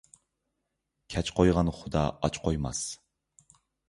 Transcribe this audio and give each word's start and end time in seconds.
كەچ 1.15 1.29
قويغان 1.39 1.69
خۇدا 1.79 2.05
ئاچ 2.21 2.39
قويماس. 2.47 2.81